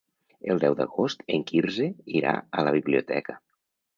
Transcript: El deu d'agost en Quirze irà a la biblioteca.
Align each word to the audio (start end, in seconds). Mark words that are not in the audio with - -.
El 0.53 0.61
deu 0.63 0.77
d'agost 0.79 1.21
en 1.35 1.43
Quirze 1.51 1.87
irà 2.21 2.33
a 2.61 2.65
la 2.69 2.75
biblioteca. 2.79 3.37